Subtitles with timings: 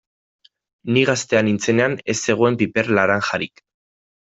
[0.95, 3.65] Ni gaztea nintzenean ez zegoen piper laranjarik.